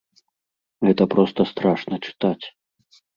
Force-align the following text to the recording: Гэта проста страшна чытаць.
Гэта 0.87 1.03
проста 1.13 1.45
страшна 1.51 1.99
чытаць. 2.09 2.45